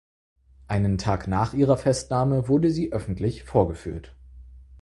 [0.67, 4.15] Einen Tag nach ihrer Festnahme wurde sie öffentlich vorgeführt.